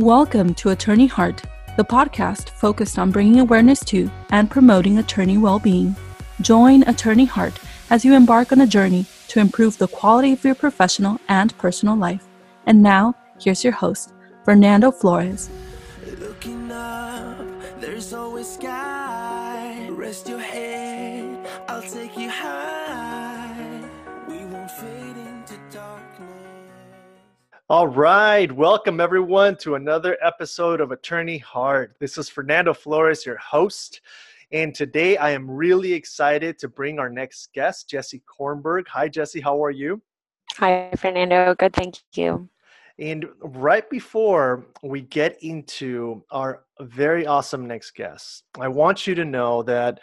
[0.00, 1.42] Welcome to Attorney Heart,
[1.76, 5.94] the podcast focused on bringing awareness to and promoting attorney well being.
[6.40, 10.54] Join Attorney Heart as you embark on a journey to improve the quality of your
[10.54, 12.26] professional and personal life.
[12.64, 15.50] And now, here's your host, Fernando Flores.
[16.70, 17.46] Up,
[17.78, 19.86] there's always sky.
[19.90, 23.84] Rest your head, I'll take you high.
[24.26, 25.09] We won't darkness.
[27.70, 31.94] All right, welcome everyone to another episode of Attorney Heart.
[32.00, 34.00] This is Fernando Flores, your host.
[34.50, 38.88] And today I am really excited to bring our next guest, Jessie Kornberg.
[38.88, 40.02] Hi, Jessie, how are you?
[40.56, 41.54] Hi, Fernando.
[41.54, 42.48] Good, thank you.
[42.98, 49.24] And right before we get into our very awesome next guest, I want you to
[49.24, 50.00] know that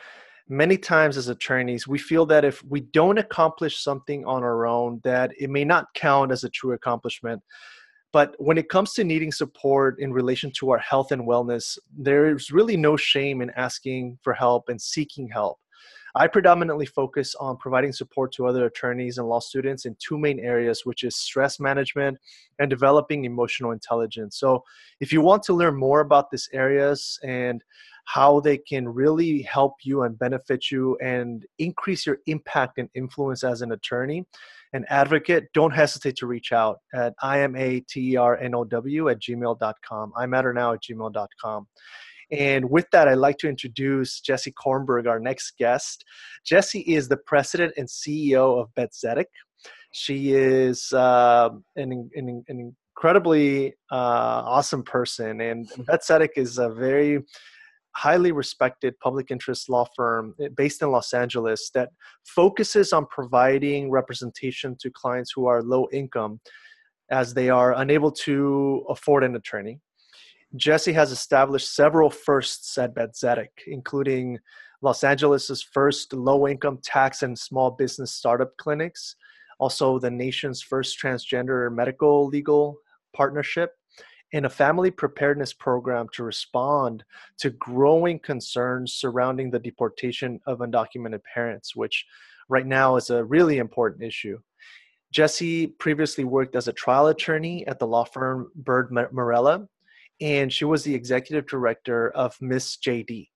[0.49, 4.99] many times as attorneys we feel that if we don't accomplish something on our own
[5.03, 7.41] that it may not count as a true accomplishment
[8.13, 12.33] but when it comes to needing support in relation to our health and wellness there
[12.33, 15.59] is really no shame in asking for help and seeking help
[16.17, 20.39] I predominantly focus on providing support to other attorneys and law students in two main
[20.39, 22.17] areas, which is stress management
[22.57, 24.39] and developing emotional intelligence.
[24.39, 24.63] So,
[24.99, 27.63] if you want to learn more about these areas and
[28.07, 33.43] how they can really help you and benefit you and increase your impact and influence
[33.43, 34.25] as an attorney
[34.71, 40.13] and advocate, don't hesitate to reach out at imaternow at gmail.com.
[40.17, 41.67] imatternow at gmail.com.
[42.31, 46.05] And with that, I'd like to introduce Jessie Kornberg, our next guest.
[46.45, 49.25] Jessie is the president and CEO of Bet Tzedek.
[49.91, 56.69] She is uh, an, an, an, incredibly uh, awesome person, and Bet Tzedek is a
[56.69, 57.23] very
[57.97, 61.89] highly respected public interest law firm eh, based in Los Angeles that
[62.25, 66.39] focuses on providing representation to clients who are low income
[67.09, 69.79] as they are unable to afford an attorney.
[70.55, 74.37] Jessie has established several firsts at Bet Tzedek, including
[74.83, 79.15] Los Angeles's first low-income tax and small business startup clinics,
[79.59, 82.77] also the nation's first transgender medical legal
[83.15, 83.71] partnership,
[84.33, 87.03] and a family preparedness program to respond
[87.39, 92.05] to growing concerns surrounding the deportation of undocumented parents, which
[92.49, 94.37] right now is a really important issue.
[95.11, 99.67] Jessie previously worked as a trial attorney at the law firm Bird Marella
[100.19, 102.77] and she was the executive director of Ms.
[102.83, 103.29] JD,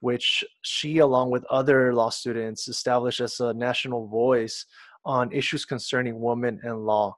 [0.00, 4.66] which she, along with other law students, established as a national voice
[5.04, 7.16] on issues concerning women and law.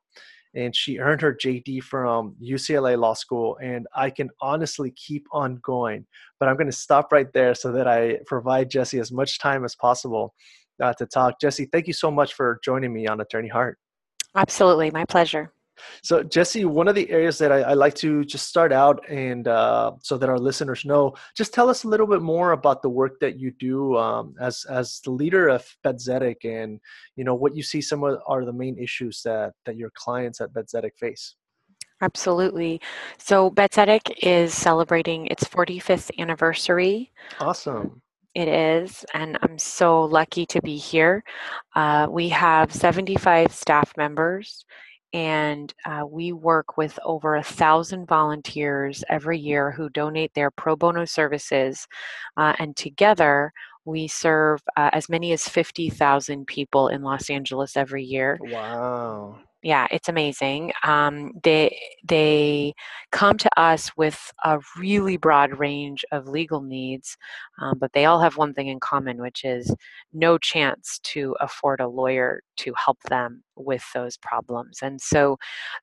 [0.56, 5.60] And she earned her JD from UCLA Law School, and I can honestly keep on
[5.62, 6.06] going,
[6.40, 9.64] but I'm going to stop right there so that I provide Jessie as much time
[9.64, 10.34] as possible
[10.82, 11.38] uh, to talk.
[11.40, 13.78] Jessie, thank you so much for joining me on Attorney Heart.
[14.34, 15.52] Absolutely, my pleasure.
[16.02, 19.48] So, Jessie, one of the areas that I, I like to just start out and
[19.48, 22.90] uh, so that our listeners know, just tell us a little bit more about the
[22.90, 26.80] work that you do um, as as the leader of Bet Tzedek, and
[27.16, 30.40] you know what you see some of are the main issues that that your clients
[30.40, 31.36] at Bet Tzedek face.
[32.02, 32.80] Absolutely.
[33.18, 37.12] So, Bet Tzedek is celebrating its 45th anniversary.
[37.40, 38.02] Awesome.
[38.34, 41.24] It is, and I'm so lucky to be here.
[41.74, 44.66] Uh, we have 75 staff members
[45.12, 50.76] and uh, we work with over a thousand volunteers every year who donate their pro
[50.76, 51.86] bono services
[52.36, 53.52] uh, and together
[53.84, 58.36] we serve uh, as many as 50,000 people in Los Angeles every year.
[58.42, 59.38] Wow.
[59.62, 60.72] Yeah it's amazing.
[60.82, 62.74] Um, they they
[63.10, 67.16] come to us with a really broad range of legal needs
[67.60, 69.74] um, but they all have one thing in common which is
[70.12, 75.36] no chance to afford a lawyer to help them with those problems and so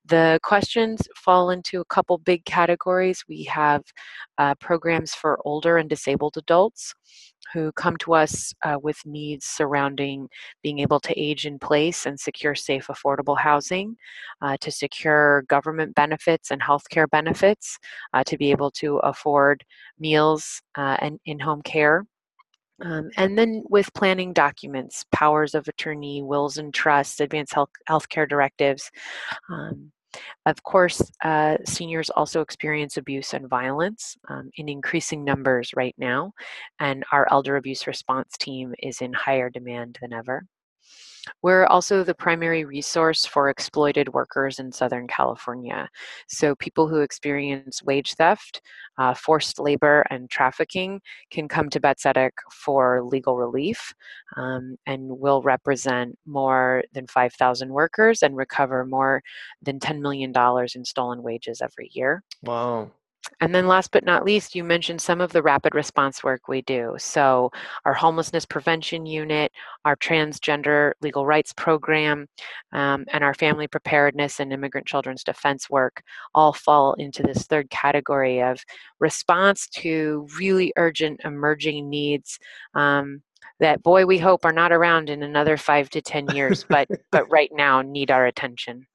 [0.04, 3.82] the questions fall into a couple big categories we have
[4.38, 6.94] uh, programs for older and disabled adults
[7.52, 10.28] who come to us uh, with needs surrounding
[10.62, 13.96] being able to age in place and secure safe, affordable housing,
[14.42, 17.78] uh, to secure government benefits and healthcare benefits,
[18.12, 19.64] uh, to be able to afford
[19.98, 22.04] meals uh, and in home care.
[22.82, 28.28] Um, and then with planning documents, powers of attorney, wills and trusts, advanced health healthcare
[28.28, 28.90] directives,
[29.50, 29.92] um,
[30.46, 36.32] of course, uh, seniors also experience abuse and violence um, in increasing numbers right now,
[36.80, 40.44] and our elder abuse response team is in higher demand than ever.
[41.42, 45.88] We're also the primary resource for exploited workers in Southern California.
[46.28, 48.60] So, people who experience wage theft,
[48.98, 51.00] uh, forced labor, and trafficking
[51.30, 53.92] can come to Bet Tzedek for legal relief
[54.36, 59.22] um, and will represent more than 5,000 workers and recover more
[59.62, 60.32] than $10 million
[60.74, 62.22] in stolen wages every year.
[62.42, 62.90] Wow.
[63.40, 66.62] And then last but not least, you mentioned some of the rapid response work we
[66.62, 66.94] do.
[66.98, 67.50] So,
[67.84, 69.52] our homelessness prevention unit,
[69.84, 72.28] our transgender legal rights program,
[72.72, 76.02] um, and our family preparedness and immigrant children's defense work
[76.34, 78.62] all fall into this third category of
[79.00, 82.38] response to really urgent emerging needs.
[82.74, 83.22] Um,
[83.60, 87.30] that boy we hope are not around in another five to ten years but but
[87.30, 88.86] right now need our attention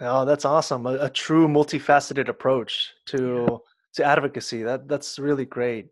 [0.00, 0.86] Oh, that's awesome.
[0.86, 3.60] A, a true multifaceted approach to
[3.94, 4.62] to advocacy.
[4.62, 5.88] That that's really great.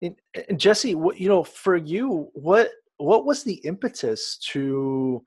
[0.00, 0.16] And,
[0.48, 5.22] and Jessie, what, you know, for you, what what was the impetus to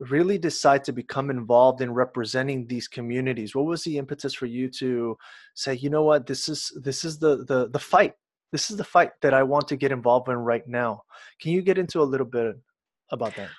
[0.00, 3.54] really decide to become involved in representing these communities?
[3.54, 5.16] What was the impetus for you to
[5.54, 8.14] say, you know what, this is this is the the the fight.
[8.50, 11.02] This is the fight that I want to get involved in right now.
[11.40, 12.56] Can you get into a little bit
[13.10, 13.50] about that?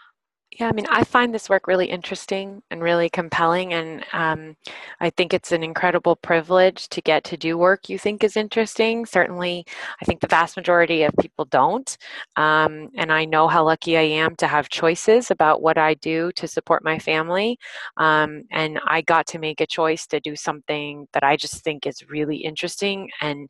[0.60, 4.58] Yeah, I mean, I find this work really interesting and really compelling, and um,
[5.00, 9.06] I think it's an incredible privilege to get to do work you think is interesting.
[9.06, 9.66] Certainly,
[10.02, 11.98] I think the vast majority of people don't,
[12.36, 16.30] um, and I know how lucky I am to have choices about what I do
[16.34, 17.58] to support my family.
[17.96, 21.88] Um, and I got to make a choice to do something that I just think
[21.88, 23.48] is really interesting and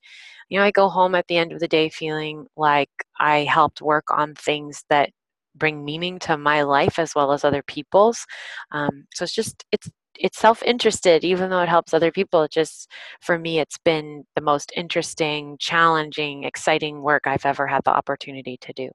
[0.50, 2.90] you know, I go home at the end of the day feeling like
[3.20, 5.12] I helped work on things that
[5.56, 8.26] bring meaning to my life as well as other people's.
[8.72, 12.90] Um, so it's just it's it's self-interested even though it helps other people it just
[13.22, 18.58] for me it's been the most interesting challenging exciting work i've ever had the opportunity
[18.60, 18.90] to do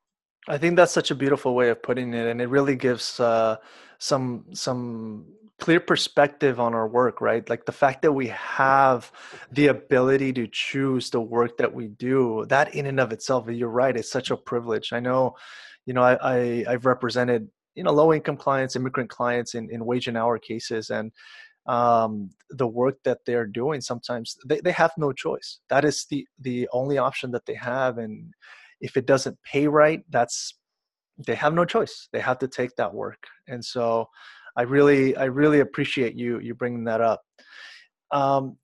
[0.48, 3.56] i think that's such a beautiful way of putting it and it really gives uh,
[3.98, 5.24] some some
[5.60, 9.10] clear perspective on our work right like the fact that we have
[9.52, 13.68] the ability to choose the work that we do that in and of itself you're
[13.68, 15.34] right it's such a privilege i know
[15.86, 19.84] you know, I, I have represented you know low income clients, immigrant clients in, in
[19.84, 21.12] wage and hour cases, and
[21.66, 25.60] um, the work that they're doing sometimes they, they have no choice.
[25.68, 28.32] That is the the only option that they have, and
[28.80, 30.54] if it doesn't pay right, that's
[31.26, 32.08] they have no choice.
[32.12, 34.08] They have to take that work, and so
[34.56, 37.22] I really I really appreciate you you bringing that up.
[38.10, 38.56] Um,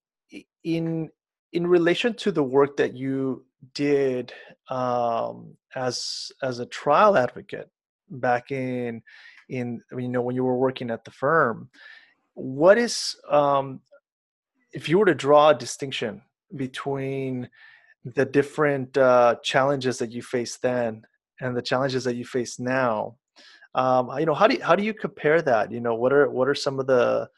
[0.63, 1.09] in
[1.53, 3.45] in relation to the work that you
[3.75, 4.33] did
[4.69, 7.71] um, as as a trial advocate
[8.09, 9.03] back in
[9.49, 11.69] in you know when you were working at the firm
[12.35, 13.81] what is um,
[14.73, 16.23] if you were to draw a distinction
[16.57, 17.49] between
[18.05, 21.03] the different uh, challenges that you faced then
[21.41, 23.15] and the challenges that you face now
[23.75, 25.71] um, you know how do you, how do you compare that?
[25.71, 27.29] You know what are what are some of the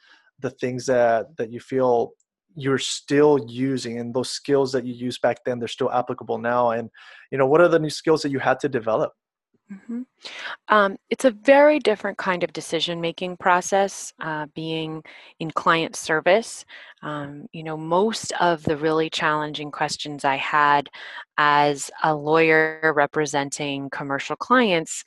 [0.40, 2.12] the things that that you feel
[2.54, 6.70] you're still using and those skills that you used back then they're still applicable now
[6.70, 6.90] and
[7.30, 9.12] you know what are the new skills that you had to develop
[9.72, 10.02] mm-hmm.
[10.68, 15.02] um, it's a very different kind of decision making process uh, being
[15.40, 16.64] in client service
[17.02, 20.88] um, you know most of the really challenging questions i had
[21.38, 25.04] as a lawyer representing commercial clients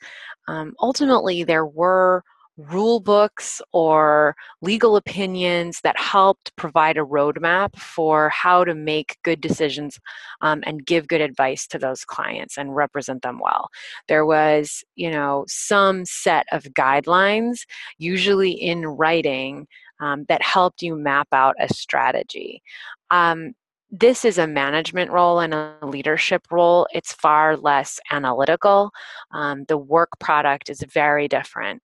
[0.48, 2.22] um, ultimately there were
[2.56, 9.40] rule books or legal opinions that helped provide a roadmap for how to make good
[9.40, 9.98] decisions
[10.40, 13.68] um, and give good advice to those clients and represent them well.
[14.08, 17.60] There was, you know, some set of guidelines,
[17.98, 19.66] usually in writing,
[20.00, 22.62] um, that helped you map out a strategy.
[23.10, 23.54] Um,
[23.90, 26.88] this is a management role and a leadership role.
[26.92, 28.90] It's far less analytical.
[29.32, 31.82] Um, the work product is very different.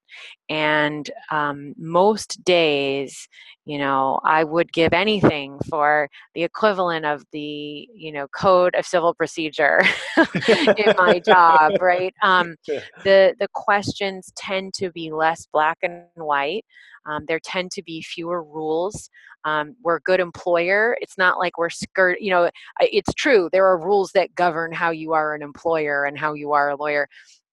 [0.49, 3.27] And um, most days,
[3.65, 8.85] you know, I would give anything for the equivalent of the, you know, code of
[8.85, 9.81] civil procedure
[10.17, 12.13] in my job, right?
[12.23, 12.55] Um,
[13.03, 16.65] the, the questions tend to be less black and white.
[17.05, 19.09] Um, there tend to be fewer rules.
[19.45, 20.97] Um, we're a good employer.
[21.01, 22.21] It's not like we're skirt.
[22.21, 23.49] You know, it's true.
[23.51, 26.75] There are rules that govern how you are an employer and how you are a
[26.75, 27.07] lawyer.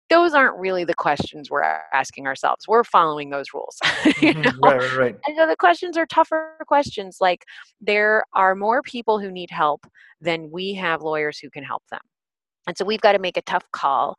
[0.09, 2.67] Those aren't really the questions we're asking ourselves.
[2.67, 3.77] We're following those rules.
[3.85, 4.59] mm-hmm.
[4.61, 5.17] Right, right, right.
[5.27, 7.19] And so the questions are tougher questions.
[7.21, 7.45] Like
[7.81, 9.87] there are more people who need help
[10.21, 12.01] than we have lawyers who can help them.
[12.67, 14.17] And so we've got to make a tough call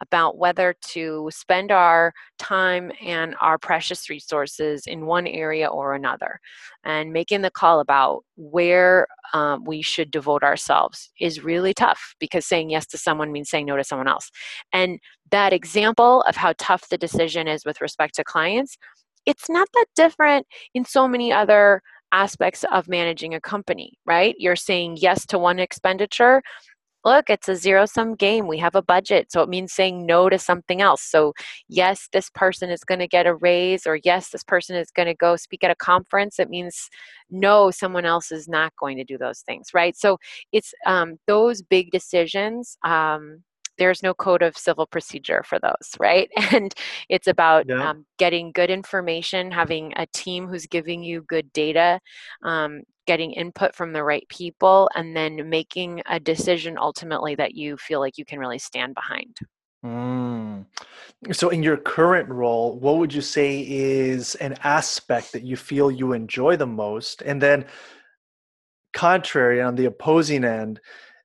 [0.00, 6.40] about whether to spend our time and our precious resources in one area or another.
[6.84, 12.46] And making the call about where um, we should devote ourselves is really tough because
[12.46, 14.30] saying yes to someone means saying no to someone else.
[14.72, 14.98] And
[15.30, 18.76] that example of how tough the decision is with respect to clients,
[19.26, 24.36] it's not that different in so many other aspects of managing a company, right?
[24.38, 26.42] You're saying yes to one expenditure
[27.04, 28.46] look, it's a zero sum game.
[28.46, 29.30] We have a budget.
[29.30, 31.02] So it means saying no to something else.
[31.02, 31.32] So,
[31.68, 35.08] yes, this person is going to get a raise, or yes, this person is going
[35.08, 36.38] to go speak at a conference.
[36.38, 36.88] It means
[37.30, 39.96] no, someone else is not going to do those things, right?
[39.96, 40.18] So
[40.52, 42.76] it's um, those big decisions.
[42.84, 43.42] Um,
[43.78, 46.30] there's no code of civil procedure for those, right?
[46.52, 46.74] And
[47.08, 47.90] it's about yeah.
[47.90, 52.00] um, getting good information, having a team who's giving you good data,
[52.42, 57.76] um, getting input from the right people, and then making a decision ultimately that you
[57.76, 59.36] feel like you can really stand behind.
[59.84, 60.66] Mm.
[61.32, 65.90] So, in your current role, what would you say is an aspect that you feel
[65.90, 67.22] you enjoy the most?
[67.22, 67.66] And then,
[68.94, 70.80] contrary on the opposing end,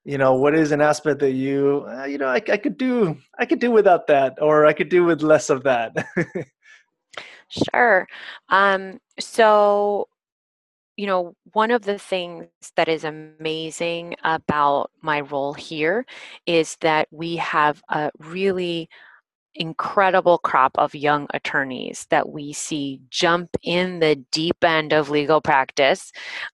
[0.05, 3.17] you know what is an aspect that you uh, you know I, I could do
[3.37, 5.93] i could do without that or i could do with less of that
[7.49, 8.07] sure
[8.49, 10.07] um so
[10.99, 16.05] you know one of the things that is amazing about my role here
[16.45, 18.89] is that we have a really
[19.55, 25.39] incredible crop of young attorneys that we see jump in the deep end of legal
[25.39, 26.11] practice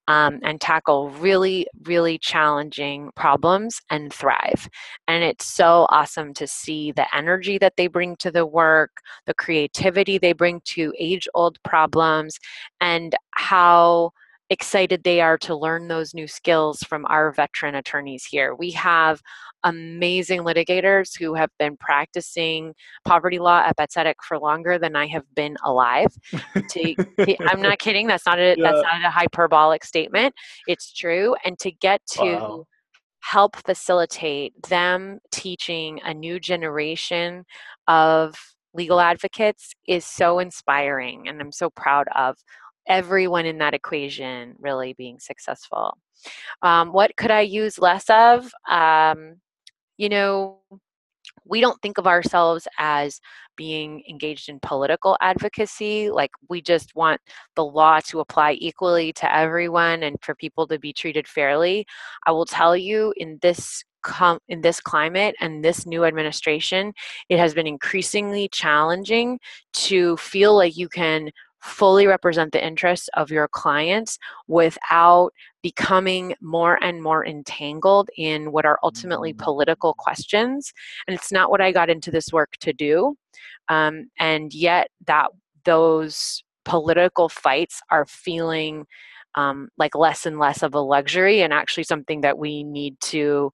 [0.08, 4.70] um, and tackle really, really challenging problems and thrive.
[5.08, 8.92] And it's so awesome to see the energy that they bring to the work,
[9.26, 12.40] the creativity they bring to age old problems,
[12.80, 14.12] and how
[14.50, 18.54] excited they are to learn those new skills from our veteran attorneys here.
[18.54, 19.22] We have
[19.64, 22.74] amazing litigators who have been practicing
[23.06, 26.16] poverty law at Bet Tzedek for longer than I have been alive.
[26.70, 26.96] to,
[27.48, 28.08] I'm not kidding.
[28.08, 28.72] That's not a yeah.
[28.72, 30.36] that's not a hyperbolic statement.
[30.68, 31.36] It's true.
[31.44, 32.66] And to get to wow.
[33.22, 37.46] help facilitate them teaching a new generation
[37.88, 38.36] of
[38.76, 42.36] legal advocates is so inspiring and I'm so proud of
[42.88, 45.98] everyone in that equation really being successful.
[46.62, 48.52] Um, what could I use less of?
[48.70, 49.36] Um,
[49.98, 50.60] you know,
[51.46, 53.20] we don't think of ourselves as
[53.56, 56.10] being engaged in political advocacy.
[56.10, 57.22] Like we just want
[57.56, 61.86] the law to apply equally to everyone and for people to be treated fairly.
[62.26, 63.84] I will tell you in this
[64.48, 66.94] in this climate and this new administration,
[67.28, 69.40] it has been increasingly challenging
[69.74, 71.32] to feel like you can
[71.66, 75.32] fully represent the interests of your clients without
[75.64, 79.38] becoming more and more entangled in what are ultimately mm.
[79.40, 80.72] political questions.
[81.08, 83.18] And it's not what I got into this work to do.
[83.68, 85.30] Um, and yet, that
[85.64, 88.86] those political fights are feeling
[89.34, 93.52] um, like less and less of a luxury and actually something that we need to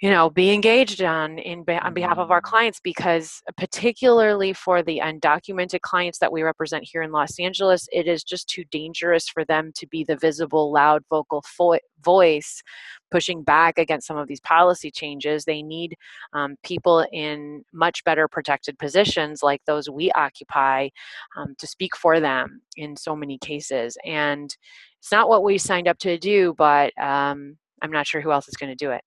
[0.00, 2.48] you know be engaged on in on behalf of our mm-hmm.
[2.48, 8.06] clients because particularly for the undocumented clients that we represent here in Los Angeles it
[8.06, 12.62] is just too dangerous for them to be the visible loud vocal fo- voice
[13.10, 15.44] pushing back against some of these policy changes.
[15.44, 15.96] They need
[16.32, 20.88] um, people in much better protected positions like those we occupy
[21.36, 23.98] um, to speak for them in so many cases.
[24.04, 24.56] And
[25.00, 28.48] it's not what we signed up to do but um, i'm not sure who else
[28.48, 29.02] is going to do it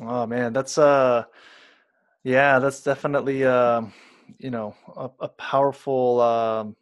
[0.00, 1.24] Oh man, that's uh
[2.24, 3.82] yeah, that's definitely uh,
[4.38, 6.76] you know, a, a powerful um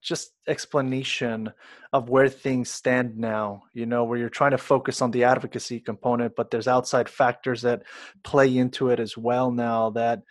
[0.00, 1.52] just explanation
[1.92, 5.78] of where things stand now you know where you're trying to focus on the advocacy
[5.78, 7.82] component but there's outside factors that
[8.24, 10.22] play into it as well now that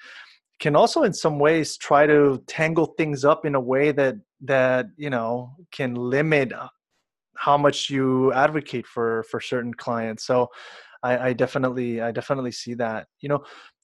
[0.60, 4.88] can also in some ways try to tangle things up in a way that that
[4.98, 6.68] you know can limit uh,
[7.38, 10.26] how much you advocate for for certain clients.
[10.26, 10.50] So
[11.06, 13.08] I, I definitely I definitely see that.
[13.22, 13.44] You know,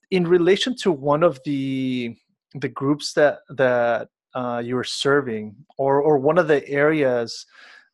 [0.09, 2.15] in relation to one of the
[2.55, 7.45] the groups that that uh, you were serving, or or one of the areas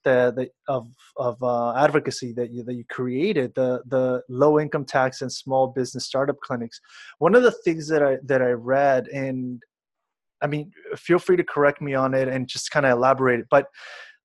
[0.06, 4.86] that, that of of uh, advocacy that you that you created, the the low income
[4.86, 6.80] tax and small business startup clinics.
[7.20, 9.62] One of the things that I that I read, and
[10.42, 13.46] I mean, feel free to correct me on it and just kind of elaborate.
[13.50, 13.66] But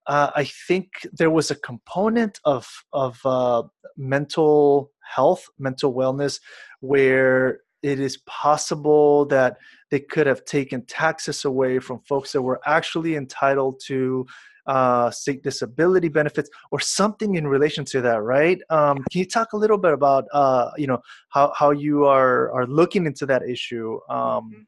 [0.07, 3.65] uh, I think there was a component of of uh,
[3.97, 6.41] mental health, mental wellness,
[6.81, 9.57] where it is possible that
[9.91, 14.25] they could have taken taxes away from folks that were actually entitled to
[14.67, 18.61] uh, state disability benefits or something in relation to that, right?
[18.71, 22.53] Um, can you talk a little bit about uh, you know how how you are
[22.53, 23.99] are looking into that issue?
[24.09, 24.63] Um, mm-hmm.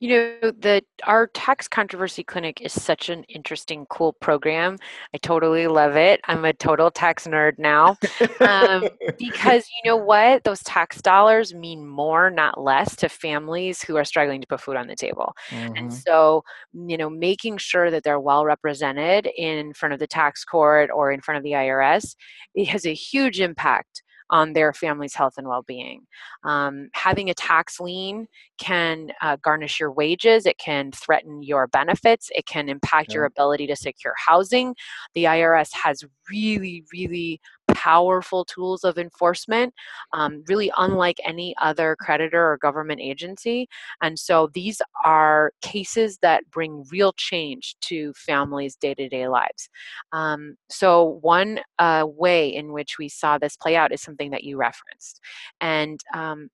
[0.00, 4.76] You know, the our tax controversy clinic is such an interesting, cool program.
[5.12, 6.20] I totally love it.
[6.24, 7.96] I'm a total tax nerd now.
[8.40, 8.88] Um,
[9.18, 10.44] because you know what?
[10.44, 14.76] Those tax dollars mean more, not less, to families who are struggling to put food
[14.76, 15.34] on the table.
[15.50, 15.76] Mm-hmm.
[15.76, 20.44] And so, you know, making sure that they're well represented in front of the tax
[20.44, 22.14] court or in front of the IRS,
[22.54, 26.02] it has a huge impact on their family's health and well-being.
[26.44, 28.26] Um, having a tax lien
[28.58, 30.46] can uh, garnish your wages.
[30.46, 32.30] It can threaten your benefits.
[32.34, 33.16] It can impact yeah.
[33.16, 34.74] your ability to secure housing.
[35.14, 37.40] The IRS has really, really
[37.78, 39.72] powerful tools of enforcement,
[40.12, 43.68] um, really unlike any other creditor or government agency.
[44.02, 49.68] And so these are cases that bring real change to families' day to day lives.
[50.12, 54.42] Um, so, one uh, way in which we saw this play out is something that
[54.42, 55.20] you referenced.
[55.60, 56.48] And um,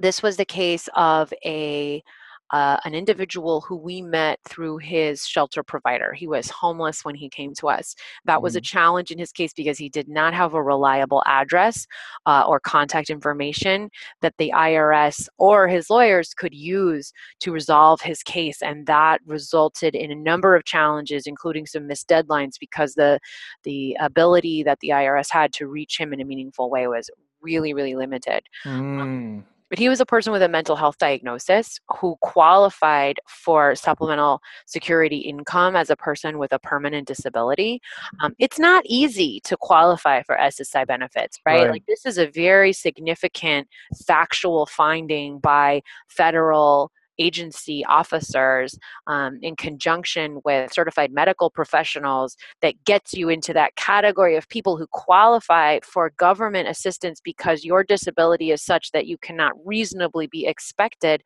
[0.00, 2.02] this was the case of a
[2.50, 6.12] uh, an individual who we met through his shelter provider.
[6.12, 7.94] He was homeless when he came to us.
[8.24, 8.42] That mm-hmm.
[8.42, 8.64] was a mm-hmm.
[8.64, 11.86] challenge in his case because he did not have a reliable address
[12.26, 13.90] uh, or contact information
[14.22, 18.62] that the IRS or his lawyers could use to resolve his case.
[18.62, 23.20] And that resulted in a number of challenges, including some missed deadlines because the,
[23.64, 27.74] the ability that the IRS had to reach him in a meaningful way was really,
[27.74, 28.42] really limited.
[28.64, 29.00] Mm.
[29.00, 34.40] Um, but he was a person with a mental health diagnosis who qualified for supplemental
[34.66, 37.80] security income as a person with a permanent disability.
[38.20, 41.62] Um, it's not easy to qualify for SSI benefits, right?
[41.62, 41.70] right?
[41.70, 43.68] Like, this is a very significant
[44.06, 53.14] factual finding by federal agency officers um, in conjunction with certified medical professionals that gets
[53.14, 58.62] you into that category of people who qualify for government assistance because your disability is
[58.62, 61.22] such that you cannot reasonably be expected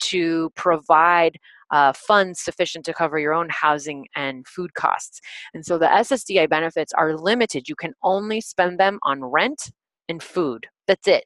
[0.00, 1.38] to provide
[1.70, 5.20] uh, funds sufficient to cover your own housing and food costs.
[5.54, 7.68] And so the SSDI benefits are limited.
[7.68, 9.70] You can only spend them on rent
[10.08, 10.66] and food.
[10.86, 11.24] That's it.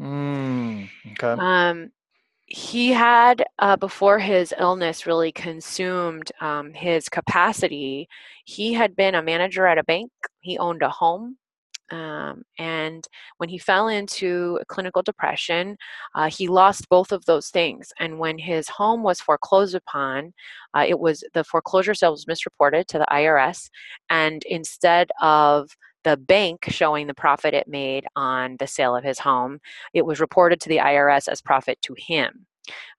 [0.00, 1.36] Mm, okay.
[1.38, 1.90] Um,
[2.52, 8.06] he had uh, before his illness really consumed um, his capacity
[8.44, 11.36] he had been a manager at a bank he owned a home
[11.92, 13.06] um, and
[13.36, 15.76] when he fell into clinical depression,
[16.14, 17.92] uh, he lost both of those things.
[18.00, 20.32] And when his home was foreclosed upon,
[20.74, 23.68] uh, it was the foreclosure sale was misreported to the IRS.
[24.08, 25.68] And instead of
[26.04, 29.60] the bank showing the profit it made on the sale of his home,
[29.94, 32.46] it was reported to the IRS as profit to him.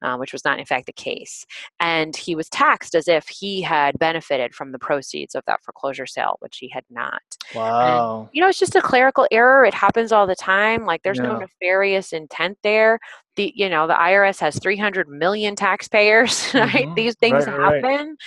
[0.01, 1.45] Uh, which was not in fact the case.
[1.79, 6.05] And he was taxed as if he had benefited from the proceeds of that foreclosure
[6.05, 7.21] sale, which he had not.
[7.55, 8.23] Wow.
[8.23, 9.63] And, you know, it's just a clerical error.
[9.63, 10.85] It happens all the time.
[10.85, 11.27] Like there's yeah.
[11.27, 12.99] no nefarious intent there.
[13.37, 16.53] The you know the IRS has 300 million taxpayers.
[16.53, 16.85] Right?
[16.85, 16.95] Mm-hmm.
[16.95, 18.17] These things right, happen.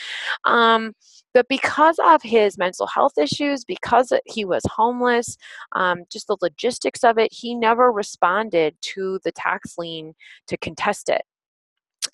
[0.46, 0.74] Right.
[0.74, 0.94] Um,
[1.36, 5.36] but because of his mental health issues, because he was homeless,
[5.72, 10.14] um, just the logistics of it, he never responded to the tax lien
[10.46, 11.20] to contest it.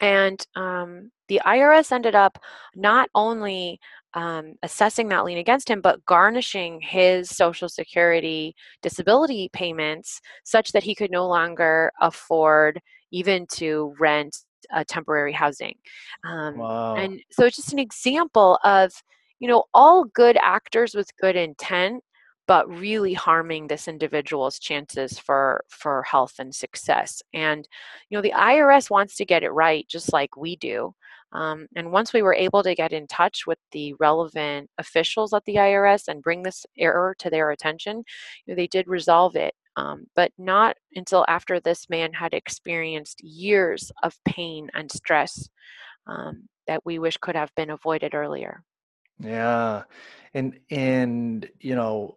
[0.01, 2.37] And um, the IRS ended up
[2.75, 3.79] not only
[4.15, 10.83] um, assessing that lien against him, but garnishing his Social Security disability payments such that
[10.83, 12.81] he could no longer afford
[13.13, 14.39] even to rent
[14.73, 15.77] uh, temporary housing.
[16.25, 16.95] Um, wow.
[16.97, 18.93] And so it's just an example of,
[19.41, 22.03] you know, all good actors with good intent,
[22.47, 27.23] but really harming this individual's chances for for health and success.
[27.33, 27.67] And
[28.11, 30.95] you know, the IRS wants to get it right, just like we do.
[31.33, 35.45] Um, and once we were able to get in touch with the relevant officials at
[35.47, 38.05] the IRS and bring this error to their attention,
[38.45, 43.23] you know, they did resolve it um, but not until after this man had experienced
[43.23, 45.49] years of pain and stress
[46.07, 48.63] um, that we wish could have been avoided earlier.
[49.19, 49.83] Yeah,
[50.35, 52.17] and and you know,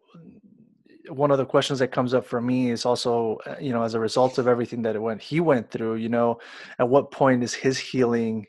[1.09, 3.93] one of the questions that comes up for me is also, uh, you know, as
[3.93, 6.39] a result of everything that it went he went through, you know,
[6.79, 8.45] at what point is his healing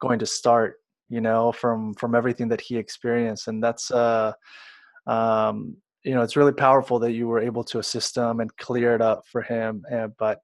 [0.00, 0.76] going to start?
[1.08, 4.32] You know, from from everything that he experienced, and that's uh
[5.06, 5.76] um
[6.08, 9.02] you know it's really powerful that you were able to assist him and clear it
[9.02, 10.40] up for him and but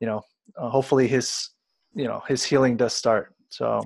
[0.00, 0.20] you know
[0.56, 1.50] uh, hopefully his
[1.94, 3.80] you know his healing does start so.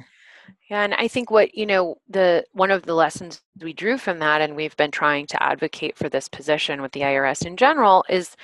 [0.70, 4.18] Yeah and i think what you know the one of the lessons we drew from
[4.20, 8.04] that and we've been trying to advocate for this position with the irs in general
[8.08, 8.34] is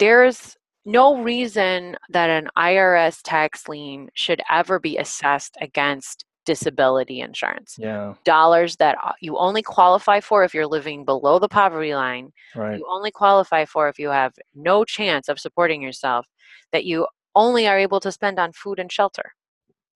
[0.00, 7.76] there's no reason that an irs tax lien should ever be assessed against disability insurance.
[7.78, 8.14] Yeah.
[8.24, 12.32] Dollars that uh, you only qualify for if you're living below the poverty line.
[12.56, 12.78] Right.
[12.78, 16.24] You only qualify for if you have no chance of supporting yourself,
[16.72, 19.34] that you only are able to spend on food and shelter.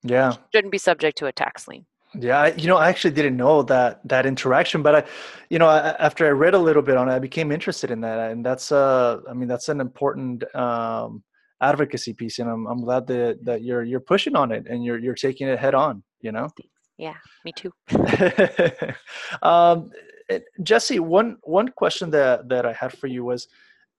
[0.03, 0.35] Yeah.
[0.55, 1.87] Shouldn't be subject to a tax lien.
[2.15, 5.03] Yeah, you know, I actually didn't know that that interaction, but I,
[5.49, 8.03] you know, I, after I read a little bit on it, I became interested in
[8.03, 11.23] that, and that's uh, I mean, that's an important um,
[11.63, 14.99] advocacy piece, and I'm I'm glad that that you're you're pushing on it and you're
[14.99, 16.49] you're taking it head on you know?
[16.97, 17.73] Yeah me too.
[19.43, 19.91] Um,
[20.31, 23.49] eh, jessie one one question that that i had for you was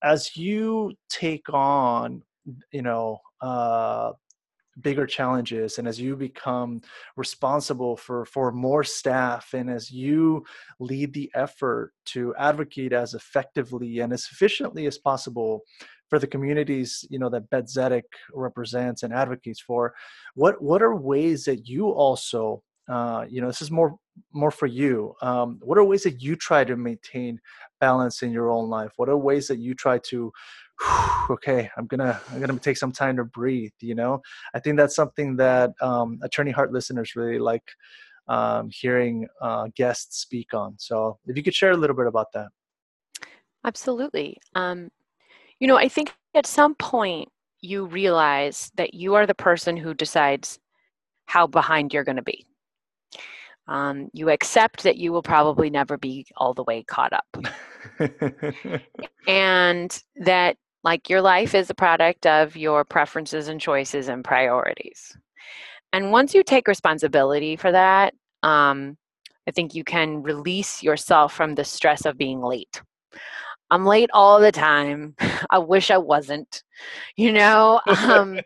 [0.04, 2.22] as you take on,
[2.72, 4.12] you know, uh,
[4.82, 6.82] bigger challenges and as you become
[7.16, 10.44] responsible for for more staff and as you
[10.80, 15.62] lead the effort to advocate as effectively and as efficiently as possible
[16.10, 19.94] for the communities you know that Bet Tzedek represents and advocates for
[20.36, 23.96] what what are ways that you also uh, you know this is more
[24.34, 27.40] more for you um, what are ways that you try to maintain
[27.80, 28.92] balance in your own life?
[28.98, 30.32] What are ways that you try to
[31.30, 34.22] okay i'm gonna i'm gonna take some time to breathe you know?
[34.54, 37.64] I think that's something that um, attorney heart listeners really like
[38.28, 40.76] um, hearing uh, guests speak on.
[40.78, 42.48] So if you could share a little bit about that.
[43.66, 44.38] Absolutely.
[44.56, 44.90] Um,
[45.60, 47.30] you know i think at some point
[47.62, 50.60] you realize that you are the person who decides
[51.26, 52.46] how behind you're going to be
[53.68, 57.38] um, you accept that you will probably never be all the way caught up.
[59.28, 65.18] and that, like, your life is a product of your preferences and choices and priorities.
[65.94, 68.98] And once you take responsibility for that, um,
[69.48, 72.82] I think you can release yourself from the stress of being late.
[73.72, 75.16] I'm late all the time.
[75.50, 76.64] I wish I wasn't.
[77.16, 78.40] You know, um,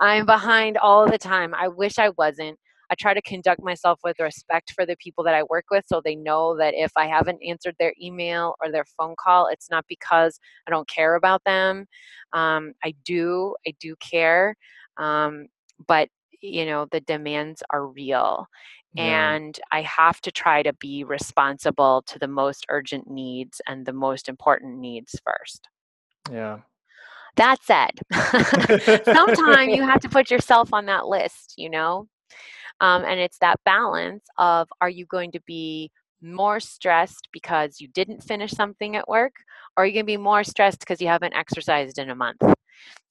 [0.00, 1.54] I'm behind all the time.
[1.54, 2.58] I wish I wasn't.
[2.90, 6.00] I try to conduct myself with respect for the people that I work with so
[6.04, 9.84] they know that if I haven't answered their email or their phone call, it's not
[9.88, 11.86] because I don't care about them.
[12.32, 14.56] Um, I do, I do care.
[14.98, 15.46] Um,
[15.88, 16.08] but,
[16.40, 18.46] you know, the demands are real.
[18.94, 19.32] Yeah.
[19.32, 23.92] And I have to try to be responsible to the most urgent needs and the
[23.92, 25.68] most important needs first.
[26.30, 26.60] Yeah.
[27.36, 27.90] That said,
[29.04, 32.06] sometimes you have to put yourself on that list, you know?
[32.80, 35.90] Um, and it's that balance of are you going to be
[36.22, 39.34] more stressed because you didn't finish something at work,
[39.76, 42.42] or are you going to be more stressed because you haven't exercised in a month?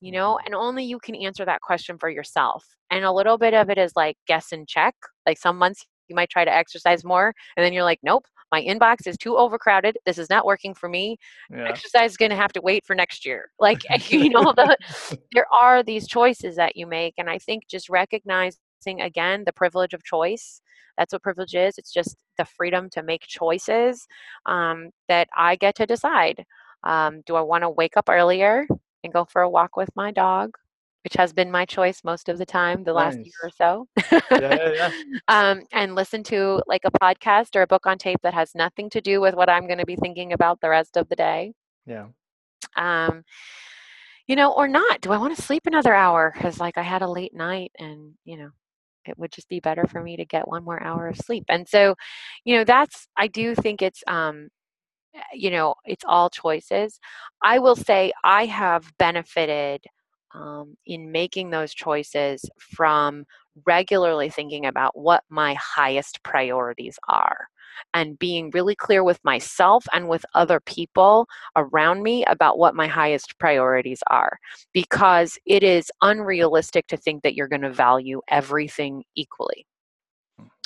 [0.01, 0.45] You know, mm-hmm.
[0.47, 2.65] and only you can answer that question for yourself.
[2.91, 4.95] And a little bit of it is like guess and check.
[5.25, 8.61] Like some months you might try to exercise more, and then you're like, nope, my
[8.61, 9.97] inbox is too overcrowded.
[10.05, 11.17] This is not working for me.
[11.49, 11.69] Yeah.
[11.69, 13.49] Exercise is going to have to wait for next year.
[13.59, 14.77] Like, you know, the,
[15.33, 17.15] there are these choices that you make.
[17.17, 18.59] And I think just recognizing
[18.99, 20.61] again the privilege of choice
[20.97, 24.05] that's what privilege is it's just the freedom to make choices
[24.45, 26.43] um, that i get to decide
[26.83, 28.67] um, do i want to wake up earlier
[29.03, 30.57] and go for a walk with my dog
[31.03, 33.15] which has been my choice most of the time the nice.
[33.15, 33.87] last year or so.
[34.11, 34.91] Yeah, yeah, yeah.
[35.27, 38.89] um, and listen to like a podcast or a book on tape that has nothing
[38.91, 41.53] to do with what i'm going to be thinking about the rest of the day.
[41.85, 42.07] Yeah.
[42.77, 43.23] Um,
[44.27, 46.31] you know or not do i want to sleep another hour?
[46.33, 48.49] Because like i had a late night and you know
[49.05, 51.43] it would just be better for me to get one more hour of sleep.
[51.49, 51.95] And so
[52.45, 54.47] you know that's i do think it's um
[55.33, 56.99] you know it's all choices
[57.41, 59.83] i will say i have benefited
[60.33, 63.23] um, in making those choices from
[63.67, 67.47] regularly thinking about what my highest priorities are
[67.93, 72.87] and being really clear with myself and with other people around me about what my
[72.87, 74.39] highest priorities are
[74.73, 79.65] because it is unrealistic to think that you're going to value everything equally.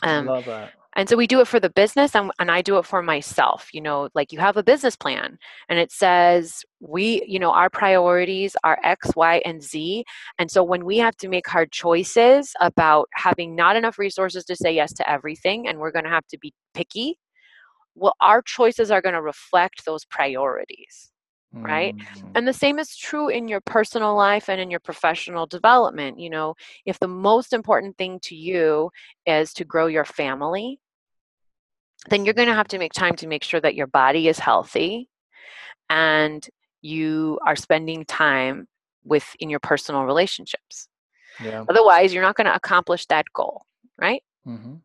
[0.04, 0.72] Um, I love that.
[0.98, 3.70] And so we do it for the business and, and I do it for myself.
[3.72, 5.38] You know, like you have a business plan
[5.70, 10.04] and it says we, you know, our priorities are X, Y, and Z.
[10.40, 14.56] And so when we have to make hard choices about having not enough resources to
[14.56, 17.20] say yes to everything and we're going to have to be picky,
[17.94, 21.12] well, our choices are going to reflect those priorities
[21.54, 22.32] right mm.
[22.36, 26.30] and the same is true in your personal life and in your professional development you
[26.30, 26.54] know
[26.86, 28.92] if the most important thing to you
[29.26, 30.78] is to grow your family
[32.10, 34.40] then you're going to have to make time to make sure that your body is
[34.40, 35.10] healthy
[35.90, 36.48] and
[36.82, 38.68] you are spending time
[39.04, 40.88] with in your personal relationships
[41.44, 41.64] yeah.
[41.70, 43.64] otherwise you're not going to accomplish that goal
[43.98, 44.76] right mm-hmm.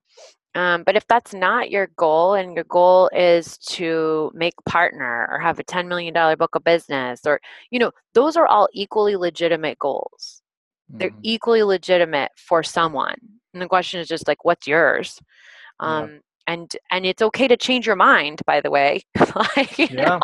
[0.55, 5.39] Um, but if that's not your goal and your goal is to make partner or
[5.39, 9.79] have a $10 million book of business or, you know, those are all equally legitimate
[9.79, 10.43] goals.
[10.91, 10.99] Mm-hmm.
[10.99, 13.17] They're equally legitimate for someone.
[13.55, 15.19] And the question is just like, what's yours?
[15.81, 16.19] Um, yeah.
[16.47, 19.03] And and it's okay to change your mind, by the way.
[19.57, 19.87] like, yeah.
[19.93, 20.21] know,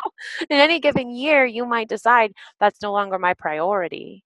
[0.49, 4.23] in any given year, you might decide that's no longer my priority